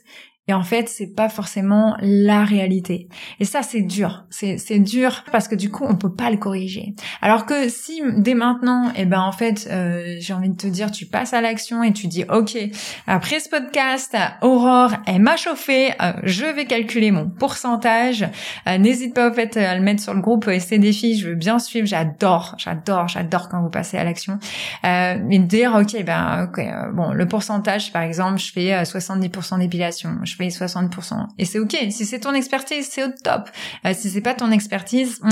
Et 0.49 0.53
en 0.53 0.63
fait, 0.63 0.89
c'est 0.89 1.13
pas 1.13 1.29
forcément 1.29 1.95
la 2.01 2.43
réalité. 2.43 3.07
Et 3.39 3.45
ça, 3.45 3.61
c'est 3.61 3.83
dur. 3.83 4.25
C'est, 4.31 4.79
dur 4.79 5.23
parce 5.31 5.47
que 5.47 5.53
du 5.53 5.69
coup, 5.69 5.85
on 5.87 5.95
peut 5.95 6.11
pas 6.11 6.31
le 6.31 6.37
corriger. 6.37 6.95
Alors 7.21 7.45
que 7.45 7.69
si 7.69 8.01
dès 8.17 8.33
maintenant, 8.33 8.91
eh 8.95 9.05
ben 9.05 9.19
en 9.19 9.31
fait, 9.31 9.67
euh, 9.69 10.15
j'ai 10.19 10.33
envie 10.33 10.49
de 10.49 10.55
te 10.55 10.65
dire, 10.65 10.89
tu 10.89 11.05
passes 11.05 11.35
à 11.35 11.41
l'action 11.41 11.83
et 11.83 11.93
tu 11.93 12.07
dis, 12.07 12.23
ok, 12.23 12.57
après 13.05 13.39
ce 13.39 13.47
podcast, 13.47 14.17
Aurore, 14.41 14.93
elle 15.05 15.21
m'a 15.21 15.37
chauffé, 15.37 15.91
euh, 16.01 16.13
je 16.23 16.45
vais 16.45 16.65
calculer 16.65 17.11
mon 17.11 17.29
pourcentage. 17.29 18.25
Euh, 18.67 18.79
n'hésite 18.79 19.13
pas 19.13 19.29
au 19.29 19.33
fait 19.33 19.55
à 19.55 19.75
le 19.75 19.81
mettre 19.81 20.01
sur 20.01 20.15
le 20.15 20.21
groupe 20.21 20.49
ST 20.49 20.79
Défis. 20.79 21.19
Je 21.19 21.29
veux 21.29 21.35
bien 21.35 21.59
suivre. 21.59 21.85
J'adore, 21.85 22.55
j'adore, 22.57 23.07
j'adore 23.07 23.49
quand 23.49 23.61
vous 23.61 23.69
passez 23.69 23.97
à 23.99 24.03
l'action. 24.03 24.39
Euh, 24.83 25.15
mais 25.23 25.37
dire, 25.37 25.75
ok, 25.79 26.03
ben 26.03 26.49
ok, 26.49 26.59
bon, 26.95 27.11
le 27.11 27.27
pourcentage, 27.27 27.93
par 27.93 28.01
exemple, 28.01 28.39
je 28.39 28.51
fais 28.51 28.81
70% 28.81 29.59
d'épilation, 29.59 30.17
fais 30.39 30.65
60%. 30.65 31.27
Et 31.37 31.45
c'est 31.45 31.59
ok. 31.59 31.75
Si 31.91 32.05
c'est 32.05 32.19
ton 32.19 32.33
expertise, 32.33 32.87
c'est 32.89 33.03
au 33.03 33.11
top. 33.23 33.49
si 33.93 34.09
c'est 34.09 34.21
pas 34.21 34.33
ton 34.33 34.51
expertise, 34.51 35.19
hmm, 35.21 35.29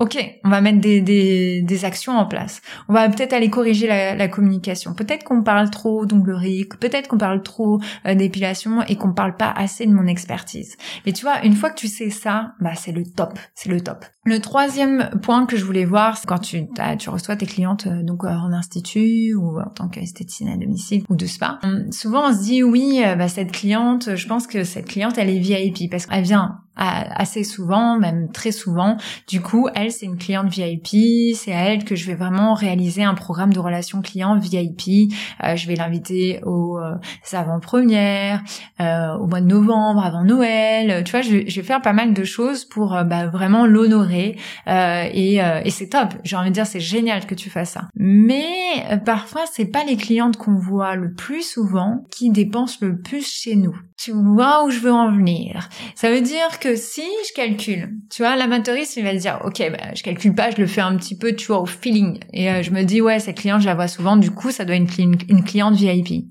Ok, 0.00 0.16
on 0.44 0.50
va 0.50 0.60
mettre 0.60 0.80
des, 0.80 1.00
des, 1.00 1.60
des, 1.60 1.84
actions 1.84 2.16
en 2.16 2.24
place. 2.24 2.62
On 2.88 2.92
va 2.92 3.08
peut-être 3.08 3.32
aller 3.32 3.50
corriger 3.50 3.88
la, 3.88 4.14
la 4.14 4.28
communication. 4.28 4.94
Peut-être 4.94 5.24
qu'on 5.24 5.42
parle 5.42 5.70
trop 5.70 6.06
d'onglerique, 6.06 6.78
peut-être 6.78 7.08
qu'on 7.08 7.18
parle 7.18 7.42
trop 7.42 7.80
euh, 8.06 8.14
d'épilation 8.14 8.82
et 8.82 8.94
qu'on 8.94 9.12
parle 9.12 9.36
pas 9.36 9.50
assez 9.50 9.86
de 9.86 9.92
mon 9.92 10.06
expertise. 10.06 10.76
Mais 11.04 11.10
tu 11.10 11.22
vois, 11.22 11.44
une 11.44 11.54
fois 11.54 11.70
que 11.70 11.80
tu 11.80 11.88
sais 11.88 12.10
ça, 12.10 12.52
bah 12.60 12.76
c'est 12.76 12.92
le 12.92 13.02
top, 13.04 13.40
c'est 13.56 13.70
le 13.70 13.80
top. 13.80 14.04
Le 14.24 14.38
troisième 14.38 15.10
point 15.20 15.46
que 15.46 15.56
je 15.56 15.64
voulais 15.64 15.84
voir, 15.84 16.16
c'est 16.16 16.28
quand 16.28 16.38
tu, 16.38 16.68
tu 17.00 17.10
reçois 17.10 17.34
tes 17.34 17.46
clientes 17.46 17.88
euh, 17.88 18.04
donc 18.04 18.22
euh, 18.22 18.28
en 18.28 18.52
institut 18.52 19.34
ou 19.34 19.58
en 19.58 19.70
tant 19.70 19.88
qu'esthéticienne 19.88 20.50
à 20.50 20.56
domicile 20.56 21.02
ou 21.08 21.16
de 21.16 21.26
spa. 21.26 21.58
Souvent 21.90 22.28
on 22.28 22.32
se 22.32 22.44
dit 22.44 22.62
oui, 22.62 23.02
bah 23.18 23.26
cette 23.26 23.50
cliente, 23.50 24.14
je 24.14 24.28
pense 24.28 24.46
que 24.46 24.62
cette 24.62 24.86
cliente 24.86 25.18
elle 25.18 25.30
est 25.30 25.40
VIP 25.40 25.90
parce 25.90 26.06
qu'elle 26.06 26.22
vient 26.22 26.60
assez 26.78 27.44
souvent, 27.44 27.98
même 27.98 28.30
très 28.30 28.52
souvent. 28.52 28.96
Du 29.26 29.40
coup, 29.40 29.68
elle, 29.74 29.90
c'est 29.90 30.06
une 30.06 30.16
cliente 30.16 30.48
VIP, 30.48 31.34
c'est 31.34 31.52
à 31.52 31.70
elle 31.70 31.84
que 31.84 31.96
je 31.96 32.06
vais 32.06 32.14
vraiment 32.14 32.54
réaliser 32.54 33.02
un 33.02 33.14
programme 33.14 33.52
de 33.52 33.58
relation 33.58 34.00
client 34.00 34.38
VIP. 34.38 35.12
Euh, 35.44 35.56
je 35.56 35.66
vais 35.66 35.74
l'inviter 35.74 36.40
aux 36.44 36.78
euh, 36.78 36.94
avant-premières, 37.32 38.42
euh, 38.80 39.14
au 39.14 39.26
mois 39.26 39.40
de 39.40 39.46
novembre, 39.46 40.04
avant 40.04 40.24
Noël. 40.24 41.04
Tu 41.04 41.10
vois, 41.10 41.22
je, 41.22 41.46
je 41.46 41.60
vais 41.60 41.66
faire 41.66 41.82
pas 41.82 41.92
mal 41.92 42.14
de 42.14 42.24
choses 42.24 42.64
pour 42.64 42.96
euh, 42.96 43.04
bah, 43.04 43.26
vraiment 43.26 43.66
l'honorer. 43.66 44.36
et, 44.66 45.36
et 45.36 45.70
c'est 45.70 45.88
top. 45.88 46.14
J'ai 46.24 46.36
envie 46.36 46.50
de 46.50 46.54
dire, 46.54 46.66
c'est 46.66 46.80
génial 46.80 47.26
que 47.26 47.34
tu 47.34 47.50
fasses 47.50 47.70
ça. 47.70 47.88
Mais 47.96 49.00
parfois, 49.04 49.42
c'est 49.52 49.66
pas 49.66 49.84
les 49.84 49.96
clientes 49.96 50.36
qu'on 50.36 50.56
voit 50.56 50.94
le 50.94 51.12
plus 51.12 51.42
souvent 51.42 52.04
qui 52.10 52.30
dépensent 52.30 52.78
le 52.80 53.00
plus 53.00 53.26
chez 53.26 53.56
nous. 53.56 53.76
Tu 53.98 54.12
vois 54.12 54.64
où 54.64 54.70
je 54.70 54.78
veux 54.78 54.92
en 54.92 55.10
venir. 55.10 55.68
Ça 55.96 56.08
veut 56.08 56.20
dire 56.20 56.60
que 56.60 56.76
si 56.76 57.02
je 57.02 57.34
calcule, 57.34 57.96
tu 58.10 58.22
vois, 58.22 58.36
l'amateuriste, 58.36 58.96
il 58.96 59.02
va 59.02 59.12
se 59.12 59.18
dire, 59.18 59.40
ok, 59.44 59.58
bah, 59.72 59.92
je 59.92 60.04
calcule 60.04 60.36
pas, 60.36 60.52
je 60.52 60.56
le 60.56 60.68
fais 60.68 60.80
un 60.80 60.96
petit 60.96 61.18
peu, 61.18 61.34
tu 61.34 61.48
vois, 61.48 61.60
au 61.60 61.66
feeling. 61.66 62.20
Et 62.32 62.48
euh, 62.48 62.62
je 62.62 62.70
me 62.70 62.84
dis, 62.84 63.00
ouais, 63.00 63.18
cette 63.18 63.38
cliente, 63.38 63.60
je 63.60 63.66
la 63.66 63.74
vois 63.74 63.88
souvent, 63.88 64.16
du 64.16 64.30
coup, 64.30 64.52
ça 64.52 64.64
doit 64.64 64.76
être 64.76 64.98
une, 65.00 65.16
une 65.28 65.42
cliente 65.42 65.74
VIP. 65.74 66.26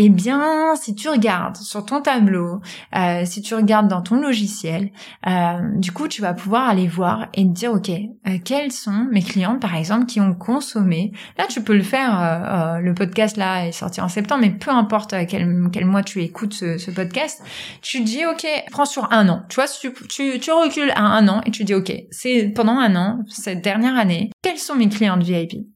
Eh 0.00 0.10
bien, 0.10 0.76
si 0.76 0.94
tu 0.94 1.08
regardes 1.08 1.56
sur 1.56 1.84
ton 1.84 2.00
tableau, 2.00 2.60
euh, 2.94 3.24
si 3.24 3.42
tu 3.42 3.56
regardes 3.56 3.88
dans 3.88 4.00
ton 4.00 4.14
logiciel, 4.14 4.92
euh, 5.26 5.58
du 5.74 5.90
coup, 5.90 6.06
tu 6.06 6.22
vas 6.22 6.34
pouvoir 6.34 6.68
aller 6.68 6.86
voir 6.86 7.26
et 7.34 7.42
te 7.42 7.48
dire, 7.48 7.72
ok, 7.72 7.90
euh, 7.90 8.38
quelles 8.44 8.70
sont 8.70 9.08
mes 9.10 9.22
clientes, 9.22 9.60
par 9.60 9.74
exemple, 9.74 10.06
qui 10.06 10.20
ont 10.20 10.34
consommé. 10.34 11.10
Là, 11.36 11.46
tu 11.48 11.64
peux 11.64 11.74
le 11.74 11.82
faire. 11.82 12.78
Le 12.80 12.94
podcast 12.94 13.36
là 13.36 13.66
est 13.66 13.72
sorti 13.72 14.00
en 14.00 14.08
septembre, 14.08 14.42
mais 14.42 14.50
peu 14.50 14.70
importe 14.70 15.16
quel, 15.26 15.46
mois 15.84 16.04
tu 16.04 16.22
écoutes 16.22 16.54
ce, 16.54 16.90
podcast, 16.92 17.42
tu 17.82 18.02
dis, 18.02 18.24
ok, 18.24 18.46
prends 18.70 18.84
sur 18.84 19.12
un 19.12 19.28
an. 19.28 19.42
Tu 19.48 19.56
vois, 19.56 19.66
tu, 19.66 19.92
tu, 20.08 20.38
tu 20.38 20.52
recules 20.52 20.92
à 20.92 21.02
un 21.02 21.26
an 21.26 21.40
et 21.44 21.50
tu 21.50 21.64
dis, 21.64 21.74
ok, 21.74 21.92
c'est 22.12 22.52
pendant 22.54 22.78
un 22.78 22.94
an, 22.94 23.18
cette 23.26 23.62
dernière 23.62 23.96
année, 23.96 24.30
quelles 24.42 24.58
sont 24.58 24.76
mes 24.76 24.88
clientes 24.88 25.24
VIP 25.24 25.66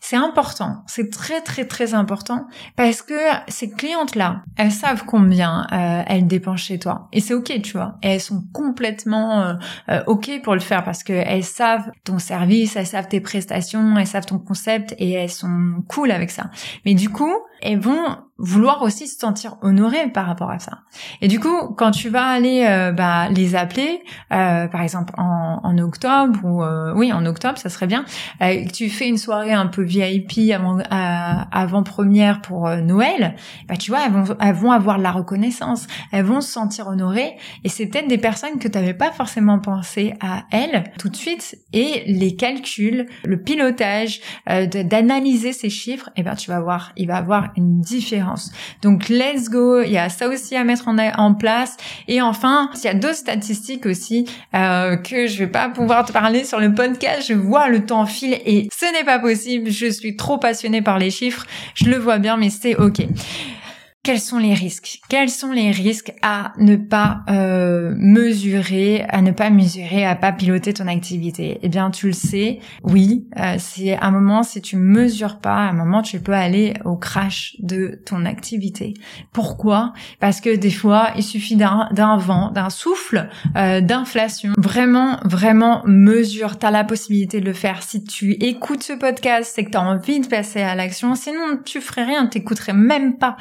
c'est 0.00 0.16
important, 0.16 0.82
c'est 0.86 1.10
très 1.10 1.40
très 1.40 1.64
très 1.64 1.94
important 1.94 2.46
parce 2.76 3.00
que 3.00 3.14
ces 3.48 3.70
clientes-là, 3.70 4.42
elles 4.56 4.70
savent 4.70 5.04
combien 5.06 5.66
euh, 5.72 6.02
elles 6.06 6.26
dépensent 6.26 6.64
chez 6.64 6.78
toi 6.78 7.08
et 7.12 7.20
c'est 7.20 7.32
ok, 7.32 7.62
tu 7.62 7.72
vois. 7.72 7.96
Et 8.02 8.08
elles 8.08 8.20
sont 8.20 8.44
complètement 8.52 9.40
euh, 9.40 9.54
euh, 9.88 10.02
ok 10.06 10.42
pour 10.42 10.52
le 10.52 10.60
faire 10.60 10.84
parce 10.84 11.02
que 11.02 11.14
elles 11.14 11.42
savent 11.42 11.90
ton 12.04 12.18
service, 12.18 12.76
elles 12.76 12.86
savent 12.86 13.08
tes 13.08 13.20
prestations, 13.20 13.96
elles 13.96 14.06
savent 14.06 14.26
ton 14.26 14.38
concept 14.38 14.94
et 14.98 15.12
elles 15.12 15.30
sont 15.30 15.82
cool 15.88 16.10
avec 16.10 16.30
ça. 16.30 16.50
Mais 16.84 16.92
du 16.92 17.08
coup, 17.08 17.32
elles 17.64 17.80
vont 17.80 18.18
vouloir 18.36 18.82
aussi 18.82 19.06
se 19.06 19.16
sentir 19.16 19.56
honorées 19.62 20.08
par 20.08 20.26
rapport 20.26 20.50
à 20.50 20.58
ça. 20.58 20.80
Et 21.20 21.28
du 21.28 21.38
coup, 21.38 21.72
quand 21.76 21.92
tu 21.92 22.08
vas 22.08 22.26
aller 22.26 22.66
euh, 22.68 22.90
bah, 22.90 23.28
les 23.28 23.54
appeler, 23.54 24.02
euh, 24.32 24.66
par 24.66 24.82
exemple 24.82 25.14
en, 25.16 25.60
en 25.62 25.78
octobre 25.78 26.40
ou 26.42 26.64
euh, 26.64 26.92
oui 26.96 27.12
en 27.12 27.24
octobre, 27.26 27.58
ça 27.58 27.68
serait 27.68 27.86
bien. 27.86 28.04
tu 28.72 28.90
fais 28.90 29.08
une 29.08 29.18
soirée 29.18 29.52
un 29.52 29.66
peu 29.66 29.82
VIP 29.82 30.52
avant 30.52 30.78
avant 30.90 31.82
première 31.84 32.40
pour 32.40 32.68
Noël, 32.68 33.36
bah 33.68 33.76
tu 33.76 33.90
vois, 33.90 34.00
elles 34.04 34.12
vont 34.12 34.36
elles 34.40 34.54
vont 34.54 34.72
avoir 34.72 34.98
la 34.98 35.12
reconnaissance, 35.12 35.86
elles 36.12 36.24
vont 36.24 36.40
se 36.40 36.50
sentir 36.50 36.88
honorées 36.88 37.36
et 37.62 37.68
c'est 37.68 37.86
peut-être 37.86 38.08
des 38.08 38.18
personnes 38.18 38.58
que 38.58 38.68
tu 38.68 38.76
n'avais 38.76 38.94
pas 38.94 39.12
forcément 39.12 39.60
pensé 39.60 40.14
à 40.20 40.44
elles 40.50 40.92
tout 40.98 41.08
de 41.08 41.16
suite 41.16 41.56
et 41.72 42.02
les 42.06 42.34
calculs, 42.34 43.06
le 43.24 43.40
pilotage, 43.40 44.20
d'analyser 44.46 45.52
ces 45.52 45.70
chiffres, 45.70 46.08
et 46.16 46.20
eh 46.20 46.22
ben 46.24 46.34
tu 46.34 46.50
vas 46.50 46.60
voir, 46.60 46.92
il 46.96 47.06
va 47.06 47.16
avoir 47.16 47.53
une 47.56 47.80
différence. 47.80 48.52
Donc 48.82 49.08
let's 49.08 49.48
go, 49.50 49.82
il 49.82 49.92
y 49.92 49.98
a 49.98 50.08
ça 50.08 50.28
aussi 50.28 50.56
à 50.56 50.64
mettre 50.64 50.88
en, 50.88 51.34
place. 51.34 51.76
Et 52.08 52.22
enfin, 52.22 52.70
il 52.76 52.84
y 52.84 52.88
a 52.88 52.94
d'autres 52.94 53.14
statistiques 53.16 53.86
aussi 53.86 54.26
euh, 54.54 54.96
que 54.96 55.26
je 55.26 55.38
vais 55.38 55.50
pas 55.50 55.68
pouvoir 55.68 56.04
te 56.04 56.12
parler 56.12 56.44
sur 56.44 56.60
le 56.60 56.74
podcast. 56.74 57.24
Je 57.28 57.34
vois 57.34 57.68
le 57.68 57.84
temps 57.84 58.06
file 58.06 58.38
et 58.44 58.68
ce 58.72 58.92
n'est 58.92 59.04
pas 59.04 59.18
possible. 59.18 59.70
Je 59.70 59.86
suis 59.86 60.16
trop 60.16 60.38
passionnée 60.38 60.82
par 60.82 60.98
les 60.98 61.10
chiffres. 61.10 61.46
Je 61.74 61.86
le 61.86 61.96
vois 61.96 62.18
bien, 62.18 62.36
mais 62.36 62.50
c'est 62.50 62.76
ok 62.76 63.06
quels 64.04 64.20
sont 64.20 64.38
les 64.38 64.52
risques? 64.52 65.00
Quels 65.08 65.30
sont 65.30 65.50
les 65.50 65.70
risques 65.70 66.12
à 66.20 66.52
ne 66.58 66.76
pas 66.76 67.22
euh, 67.30 67.94
mesurer, 67.96 69.02
à 69.08 69.22
ne 69.22 69.30
pas 69.30 69.48
mesurer, 69.48 70.04
à 70.04 70.14
pas 70.14 70.30
piloter 70.30 70.74
ton 70.74 70.86
activité? 70.86 71.58
Eh 71.62 71.70
bien, 71.70 71.90
tu 71.90 72.08
le 72.08 72.12
sais, 72.12 72.60
oui, 72.82 73.26
euh, 73.40 73.56
c'est 73.58 73.96
un 73.96 74.10
moment 74.10 74.42
si 74.42 74.60
tu 74.60 74.76
mesures 74.76 75.38
pas, 75.38 75.56
à 75.56 75.70
un 75.70 75.72
moment 75.72 76.02
tu 76.02 76.20
peux 76.20 76.34
aller 76.34 76.74
au 76.84 76.96
crash 76.96 77.56
de 77.60 77.98
ton 78.04 78.26
activité. 78.26 78.92
Pourquoi? 79.32 79.94
Parce 80.20 80.42
que 80.42 80.54
des 80.54 80.70
fois, 80.70 81.08
il 81.16 81.22
suffit 81.22 81.56
d'un 81.56 82.16
vent, 82.18 82.50
d'un 82.50 82.68
souffle, 82.68 83.30
euh, 83.56 83.80
d'inflation. 83.80 84.52
Vraiment, 84.58 85.18
vraiment 85.24 85.82
mesure. 85.86 86.58
T'as 86.58 86.70
la 86.70 86.84
possibilité 86.84 87.40
de 87.40 87.46
le 87.46 87.54
faire. 87.54 87.82
Si 87.82 88.04
tu 88.04 88.32
écoutes 88.32 88.82
ce 88.82 88.92
podcast, 88.92 89.50
c'est 89.54 89.64
que 89.64 89.70
t'as 89.70 89.80
envie 89.80 90.20
de 90.20 90.26
passer 90.26 90.60
à 90.60 90.74
l'action. 90.74 91.14
Sinon, 91.14 91.58
tu 91.64 91.80
ferais 91.80 92.04
rien, 92.04 92.26
t'écouterais 92.26 92.74
même 92.74 93.16
pas. 93.16 93.38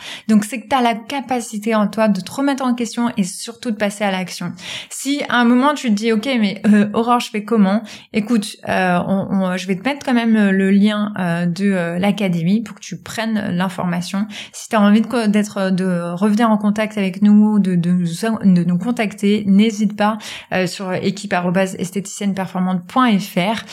C'est 0.54 0.62
que 0.62 0.68
tu 0.68 0.76
as 0.76 0.82
la 0.82 0.94
capacité 0.94 1.74
en 1.74 1.88
toi 1.88 2.10
de 2.10 2.22
te 2.22 2.32
remettre 2.32 2.64
en 2.64 2.76
question 2.76 3.10
et 3.18 3.24
surtout 3.24 3.72
de 3.72 3.76
passer 3.76 4.04
à 4.04 4.12
l'action. 4.12 4.52
Si 4.92 5.24
à 5.28 5.38
un 5.38 5.46
moment 5.46 5.74
tu 5.74 5.90
te 5.90 5.94
dis 5.94 6.12
ok 6.12 6.30
mais 6.40 6.62
euh, 6.68 6.92
Aurore 6.94 7.22
je 7.22 7.32
fais 7.32 7.44
comment? 7.44 7.82
Écoute, 8.14 8.58
euh, 8.70 9.00
on, 9.08 9.58
je 9.58 9.68
vais 9.68 9.76
te 9.76 9.84
mettre 9.84 10.06
quand 10.06 10.14
même 10.14 10.52
le 10.52 10.70
lien 10.70 11.12
euh, 11.18 11.48
de 11.48 11.72
euh, 11.72 11.98
l'académie 11.98 12.62
pour 12.62 12.76
que 12.76 12.82
tu 12.82 12.98
prennes 12.98 13.56
l'information. 13.56 14.28
Si 14.52 14.70
tu 14.70 14.76
as 14.76 14.82
envie 14.82 15.02
d'être 15.28 15.72
de 15.72 16.14
revenir 16.14 16.52
en 16.52 16.60
contact 16.60 17.00
avec 17.00 17.24
nous, 17.24 17.58
de, 17.60 17.74
de, 17.76 18.64
nous 18.64 18.78
contacter, 18.78 19.44
n'hésite 19.48 19.98
pas 19.98 20.20
sur 20.68 20.94
équipe@esthéticienneperformante.fr. 20.94 23.66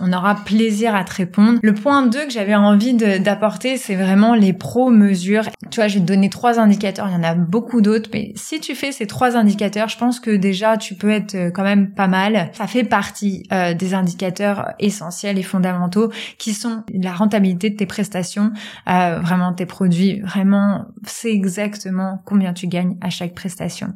On 0.00 0.12
aura 0.12 0.34
plaisir 0.34 0.94
à 0.94 1.04
te 1.04 1.14
répondre. 1.14 1.58
Le 1.62 1.72
point 1.72 2.06
2 2.06 2.26
que 2.26 2.30
j'avais 2.30 2.54
envie 2.54 2.92
d'apporter, 2.94 3.78
c'est 3.78 3.94
vraiment 3.94 4.34
les 4.34 4.52
pro 4.52 4.90
mesures. 4.90 5.44
Tu 5.70 5.80
vois, 5.80 5.88
je 5.88 5.94
vais 5.94 6.00
trois 6.28 6.58
indicateurs, 6.58 7.08
il 7.08 7.12
y 7.12 7.16
en 7.16 7.22
a 7.22 7.34
beaucoup 7.34 7.80
d'autres, 7.80 8.10
mais 8.12 8.32
si 8.34 8.60
tu 8.60 8.74
fais 8.74 8.92
ces 8.92 9.06
trois 9.06 9.36
indicateurs, 9.36 9.88
je 9.88 9.96
pense 9.96 10.20
que 10.20 10.30
déjà 10.30 10.76
tu 10.76 10.94
peux 10.94 11.10
être 11.10 11.34
euh, 11.34 11.50
quand 11.50 11.62
même 11.62 11.92
pas 11.92 12.08
mal. 12.08 12.50
Ça 12.52 12.66
fait 12.66 12.84
partie 12.84 13.44
euh, 13.52 13.74
des 13.74 13.94
indicateurs 13.94 14.72
essentiels 14.78 15.38
et 15.38 15.42
fondamentaux 15.42 16.10
qui 16.38 16.52
sont 16.54 16.82
la 16.92 17.12
rentabilité 17.12 17.70
de 17.70 17.76
tes 17.76 17.86
prestations, 17.86 18.50
euh, 18.88 19.20
vraiment 19.20 19.52
tes 19.52 19.66
produits, 19.66 20.20
vraiment 20.20 20.86
c'est 21.04 21.32
exactement 21.32 22.20
combien 22.24 22.52
tu 22.52 22.66
gagnes 22.66 22.96
à 23.00 23.10
chaque 23.10 23.34
prestation. 23.34 23.94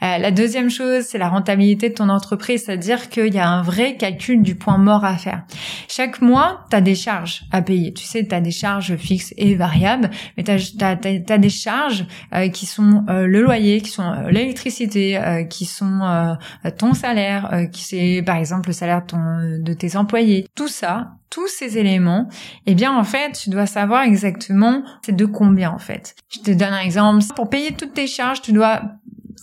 la 0.00 0.30
deuxième 0.30 0.70
chose, 0.70 1.04
c'est 1.04 1.18
la 1.18 1.28
rentabilité 1.28 1.90
de 1.90 1.94
ton 1.94 2.08
entreprise, 2.08 2.64
c'est-à-dire 2.64 3.08
qu'il 3.08 3.32
y 3.32 3.38
a 3.38 3.48
un 3.48 3.62
vrai 3.62 3.96
calcul 3.96 4.42
du 4.42 4.56
point 4.56 4.78
mort 4.78 5.04
à 5.04 5.16
faire. 5.16 5.44
Chaque 5.88 6.20
mois, 6.20 6.64
tu 6.70 6.76
as 6.76 6.80
des 6.80 6.94
charges 6.94 7.42
à 7.52 7.62
payer. 7.62 7.92
Tu 7.92 8.04
sais, 8.04 8.26
tu 8.26 8.34
as 8.34 8.40
des 8.40 8.50
charges 8.50 8.96
fixes 8.96 9.34
et 9.36 9.54
variables, 9.54 10.10
mais 10.36 10.44
tu 10.44 10.50
as, 10.50 11.38
des 11.38 11.48
charges 11.60 12.06
euh, 12.34 12.48
qui 12.48 12.66
sont 12.66 13.04
euh, 13.08 13.26
le 13.26 13.42
loyer, 13.42 13.80
qui 13.80 13.90
sont 13.90 14.02
euh, 14.02 14.30
l'électricité, 14.30 15.18
qui 15.48 15.64
sont 15.64 16.36
ton 16.78 16.94
salaire, 16.94 17.66
qui 17.72 17.82
c'est 17.82 18.22
par 18.24 18.36
exemple 18.36 18.68
le 18.68 18.72
salaire 18.72 19.02
de, 19.06 19.62
de 19.62 19.72
tes 19.72 19.96
employés. 19.96 20.46
Tout 20.54 20.68
ça, 20.68 21.12
tous 21.30 21.46
ces 21.46 21.78
éléments, 21.78 22.28
eh 22.66 22.74
bien 22.74 22.92
en 22.96 23.04
fait, 23.04 23.32
tu 23.32 23.50
dois 23.50 23.66
savoir 23.66 24.02
exactement 24.02 24.82
c'est 25.04 25.14
de 25.14 25.24
combien 25.24 25.70
en 25.70 25.78
fait. 25.78 26.14
Je 26.28 26.40
te 26.40 26.50
donne 26.50 26.72
un 26.72 26.80
exemple. 26.80 27.24
Pour 27.36 27.48
payer 27.48 27.72
toutes 27.72 27.94
tes 27.94 28.06
charges, 28.06 28.42
tu 28.42 28.52
dois 28.52 28.82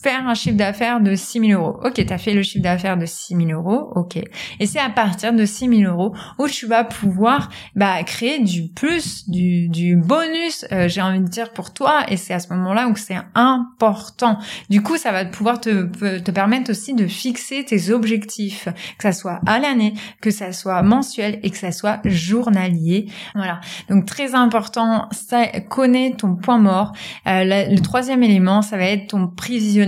faire 0.02 0.28
un 0.28 0.34
chiffre 0.34 0.58
d'affaires 0.58 1.02
de 1.02 1.16
6 1.16 1.48
000 1.48 1.62
euros. 1.62 1.80
Ok, 1.84 1.94
tu 1.96 2.14
as 2.14 2.18
fait 2.18 2.34
le 2.34 2.44
chiffre 2.44 2.64
d'affaires 2.64 2.98
de 2.98 3.06
6 3.06 3.36
000 3.36 3.50
euros, 3.52 3.92
ok. 3.96 4.18
Et 4.60 4.66
c'est 4.66 4.80
à 4.80 4.90
partir 4.90 5.34
de 5.34 5.46
6 5.46 5.70
000 5.70 5.92
euros 5.92 6.14
où 6.40 6.48
tu 6.48 6.66
vas 6.66 6.84
pouvoir 6.84 7.50
bah, 7.76 8.04
créer 8.04 8.40
du 8.40 8.68
plus, 8.68 9.30
du, 9.30 9.70
du 9.70 9.96
bonus, 9.96 10.66
euh, 10.72 10.88
j'ai 10.88 11.02
envie 11.02 11.20
de 11.20 11.28
dire, 11.28 11.52
pour 11.54 11.74
toi. 11.74 12.04
Et 12.10 12.18
c'est 12.18 12.34
à 12.34 12.40
ce 12.40 12.50
moment-là 12.54 12.88
où 12.88 12.96
c'est 12.96 13.18
important. 13.36 14.38
Du 14.70 14.82
coup, 14.82 14.98
ça 14.98 15.12
va 15.12 15.26
pouvoir 15.26 15.60
te, 15.60 16.20
te 16.20 16.32
permettre 16.32 16.72
aussi 16.72 16.94
de 16.94 17.08
fixer 17.08 17.66
tes 17.66 17.92
objectifs, 17.92 18.68
que 18.98 19.04
ça 19.04 19.12
soit 19.12 19.40
à 19.46 19.60
l'année, 19.60 19.94
que 20.22 20.32
ça 20.32 20.52
soit 20.52 20.82
mensuel 20.84 21.40
et 21.44 21.50
que 21.50 21.58
ça 21.58 21.72
soit 21.72 22.00
journalier. 22.06 23.08
Voilà. 23.36 23.60
Donc 23.90 24.06
très 24.06 24.36
important, 24.36 25.08
ça 25.12 25.48
connaît 25.70 26.16
ton 26.18 26.36
point 26.36 26.58
mort. 26.58 26.94
Euh, 27.28 27.44
le 27.44 27.80
troisième 27.80 28.24
élément, 28.24 28.62
ça 28.62 28.78
va 28.78 28.86
être 28.86 29.08
ton 29.08 29.28
prévisionnel. 29.28 29.87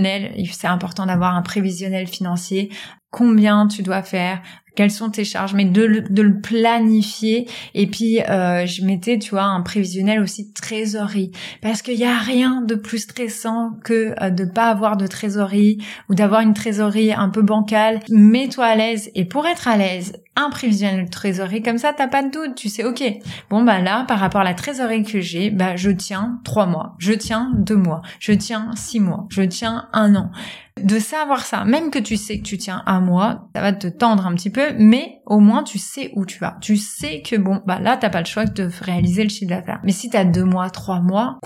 C'est 0.52 0.66
important 0.66 1.06
d'avoir 1.06 1.34
un 1.34 1.42
prévisionnel 1.42 2.06
financier. 2.06 2.70
Combien 3.10 3.66
tu 3.66 3.82
dois 3.82 4.02
faire, 4.02 4.40
quelles 4.80 4.90
sont 4.90 5.10
tes 5.10 5.24
charges, 5.24 5.52
mais 5.52 5.66
de 5.66 5.82
le, 5.82 6.40
planifier. 6.40 7.46
Et 7.74 7.86
puis, 7.86 8.22
euh, 8.22 8.64
je 8.64 8.82
mettais, 8.82 9.18
tu 9.18 9.32
vois, 9.32 9.42
un 9.42 9.60
prévisionnel 9.60 10.20
aussi 10.20 10.48
de 10.48 10.54
trésorerie. 10.54 11.32
Parce 11.60 11.82
qu'il 11.82 11.98
n'y 11.98 12.06
a 12.06 12.16
rien 12.16 12.62
de 12.62 12.74
plus 12.76 13.00
stressant 13.00 13.72
que 13.84 14.14
euh, 14.22 14.30
de 14.30 14.46
pas 14.46 14.70
avoir 14.70 14.96
de 14.96 15.06
trésorerie 15.06 15.84
ou 16.08 16.14
d'avoir 16.14 16.40
une 16.40 16.54
trésorerie 16.54 17.12
un 17.12 17.28
peu 17.28 17.42
bancale. 17.42 18.00
Mets-toi 18.08 18.64
à 18.64 18.74
l'aise. 18.74 19.10
Et 19.14 19.26
pour 19.26 19.46
être 19.46 19.68
à 19.68 19.76
l'aise, 19.76 20.14
un 20.34 20.48
prévisionnel 20.48 21.04
de 21.04 21.10
trésorerie, 21.10 21.62
comme 21.62 21.76
ça, 21.76 21.92
t'as 21.94 22.08
pas 22.08 22.22
de 22.22 22.30
doute. 22.30 22.54
Tu 22.54 22.70
sais, 22.70 22.82
ok, 22.82 23.02
bon, 23.50 23.62
bah 23.62 23.80
là, 23.80 24.06
par 24.08 24.18
rapport 24.18 24.40
à 24.40 24.44
la 24.44 24.54
trésorerie 24.54 25.02
que 25.02 25.20
j'ai, 25.20 25.50
bah, 25.50 25.76
je 25.76 25.90
tiens 25.90 26.40
trois 26.42 26.64
mois, 26.64 26.94
je 26.98 27.12
tiens 27.12 27.52
deux 27.54 27.76
mois, 27.76 28.00
je 28.18 28.32
tiens 28.32 28.70
six 28.76 29.00
mois, 29.00 29.26
je 29.28 29.42
tiens 29.42 29.88
un 29.92 30.14
an 30.14 30.30
de 30.82 30.98
savoir 30.98 31.44
ça, 31.44 31.64
même 31.64 31.90
que 31.90 31.98
tu 31.98 32.16
sais 32.16 32.38
que 32.38 32.44
tu 32.44 32.58
tiens 32.58 32.82
un 32.86 33.00
mois, 33.00 33.48
ça 33.54 33.60
va 33.60 33.72
te 33.72 33.86
tendre 33.86 34.26
un 34.26 34.34
petit 34.34 34.50
peu, 34.50 34.69
mais 34.78 35.20
au 35.26 35.40
moins 35.40 35.62
tu 35.62 35.78
sais 35.78 36.10
où 36.14 36.24
tu 36.24 36.38
vas. 36.38 36.56
Tu 36.60 36.76
sais 36.76 37.22
que 37.22 37.36
bon, 37.36 37.62
bah 37.66 37.78
là 37.80 37.96
t'as 37.96 38.10
pas 38.10 38.20
le 38.20 38.26
choix 38.26 38.44
de 38.44 38.68
réaliser 38.80 39.22
le 39.22 39.28
chiffre 39.28 39.50
d'affaires. 39.50 39.80
Mais 39.84 39.92
si 39.92 40.10
t'as 40.10 40.24
deux 40.24 40.44
mois, 40.44 40.70
trois 40.70 41.00
mois, 41.00 41.38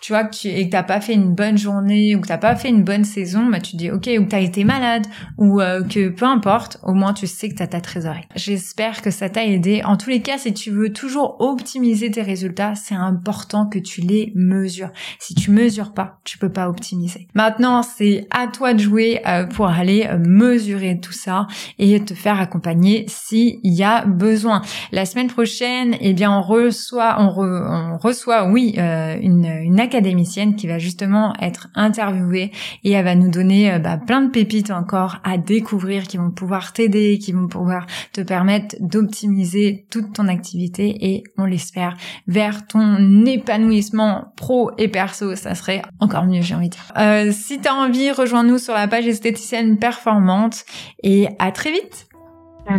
tu 0.00 0.12
vois, 0.12 0.24
que 0.24 0.36
tu, 0.36 0.48
et 0.48 0.66
que 0.66 0.72
t'as 0.72 0.82
pas 0.82 1.00
fait 1.00 1.14
une 1.14 1.34
bonne 1.34 1.58
journée 1.58 2.14
ou 2.14 2.20
que 2.20 2.28
t'as 2.28 2.38
pas 2.38 2.56
fait 2.56 2.68
une 2.68 2.84
bonne 2.84 3.04
saison, 3.04 3.46
bah 3.46 3.60
tu 3.60 3.76
dis 3.76 3.90
ok, 3.90 4.08
ou 4.20 4.24
t'as 4.24 4.40
été 4.40 4.64
malade 4.64 5.06
ou 5.38 5.60
euh, 5.60 5.82
que 5.82 6.08
peu 6.08 6.24
importe, 6.24 6.78
au 6.82 6.92
moins 6.92 7.12
tu 7.12 7.26
sais 7.26 7.48
que 7.48 7.54
t'as 7.54 7.66
ta 7.66 7.80
trésorerie. 7.80 8.26
J'espère 8.34 9.02
que 9.02 9.10
ça 9.10 9.28
t'a 9.28 9.44
aidé. 9.44 9.82
En 9.84 9.96
tous 9.96 10.10
les 10.10 10.20
cas, 10.20 10.38
si 10.38 10.52
tu 10.52 10.70
veux 10.70 10.92
toujours 10.92 11.36
optimiser 11.40 12.10
tes 12.10 12.22
résultats, 12.22 12.74
c'est 12.74 12.94
important 12.94 13.66
que 13.66 13.78
tu 13.78 14.00
les 14.00 14.32
mesures. 14.34 14.90
Si 15.18 15.34
tu 15.34 15.50
mesures 15.50 15.92
pas, 15.92 16.18
tu 16.24 16.38
peux 16.38 16.52
pas 16.52 16.68
optimiser. 16.68 17.28
Maintenant, 17.34 17.82
c'est 17.82 18.26
à 18.30 18.46
toi 18.46 18.74
de 18.74 18.80
jouer 18.80 19.20
euh, 19.26 19.46
pour 19.46 19.66
aller 19.66 20.06
euh, 20.08 20.18
mesurer 20.18 21.00
tout 21.00 21.12
ça 21.12 21.46
et 21.78 22.04
te 22.04 22.14
faire 22.14 22.40
accompagner 22.40 23.06
s'il 23.08 23.58
y 23.62 23.82
a 23.82 24.04
besoin. 24.04 24.62
La 24.92 25.04
semaine 25.04 25.28
prochaine, 25.28 25.96
eh 26.00 26.12
bien, 26.12 26.30
on 26.30 26.42
reçoit, 26.42 27.16
on, 27.18 27.28
on 27.38 27.98
reçoit, 27.98 28.48
oui, 28.48 28.74
une, 28.76 29.46
une 29.46 29.80
académie 29.80 29.85
académicienne 29.86 30.56
qui 30.56 30.66
va 30.66 30.78
justement 30.78 31.32
être 31.40 31.68
interviewée 31.74 32.50
et 32.84 32.90
elle 32.90 33.04
va 33.04 33.14
nous 33.14 33.30
donner 33.30 33.72
euh, 33.72 33.78
bah, 33.78 33.96
plein 33.96 34.20
de 34.20 34.30
pépites 34.30 34.70
encore 34.70 35.18
à 35.24 35.38
découvrir 35.38 36.04
qui 36.04 36.16
vont 36.16 36.30
pouvoir 36.30 36.72
t'aider, 36.72 37.18
qui 37.18 37.32
vont 37.32 37.46
pouvoir 37.46 37.86
te 38.12 38.20
permettre 38.20 38.76
d'optimiser 38.80 39.86
toute 39.90 40.12
ton 40.12 40.28
activité 40.28 41.12
et 41.12 41.22
on 41.38 41.44
l'espère 41.44 41.96
vers 42.26 42.66
ton 42.66 43.24
épanouissement 43.24 44.32
pro 44.36 44.70
et 44.78 44.88
perso. 44.88 45.34
Ça 45.36 45.54
serait 45.54 45.82
encore 46.00 46.26
mieux, 46.26 46.42
j'ai 46.42 46.54
envie 46.54 46.68
de 46.68 46.74
dire. 46.74 46.92
Euh, 46.98 47.32
si 47.32 47.60
t'as 47.60 47.74
envie, 47.74 48.10
rejoins-nous 48.10 48.58
sur 48.58 48.74
la 48.74 48.88
page 48.88 49.06
esthéticienne 49.06 49.78
performante 49.78 50.64
et 51.02 51.28
à 51.38 51.52
très 51.52 51.70
vite. 51.72 52.08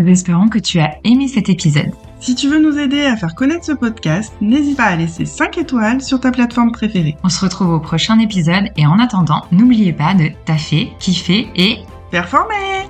Espérons 0.05 0.49
que 0.49 0.59
tu 0.59 0.79
as 0.79 0.97
aimé 1.05 1.27
cet 1.27 1.49
épisode. 1.49 1.91
Si 2.19 2.35
tu 2.35 2.49
veux 2.49 2.59
nous 2.59 2.77
aider 2.77 3.05
à 3.05 3.15
faire 3.15 3.35
connaître 3.35 3.65
ce 3.65 3.71
podcast, 3.71 4.33
n'hésite 4.41 4.77
pas 4.77 4.85
à 4.85 4.95
laisser 4.95 5.25
5 5.25 5.57
étoiles 5.57 6.01
sur 6.01 6.19
ta 6.19 6.31
plateforme 6.31 6.71
préférée. 6.71 7.15
On 7.23 7.29
se 7.29 7.43
retrouve 7.43 7.69
au 7.69 7.79
prochain 7.79 8.19
épisode 8.19 8.71
et 8.75 8.87
en 8.87 8.99
attendant, 8.99 9.45
n'oubliez 9.51 9.93
pas 9.93 10.13
de 10.13 10.29
taffer, 10.45 10.91
kiffer 10.99 11.47
et 11.55 11.79
performer 12.09 12.89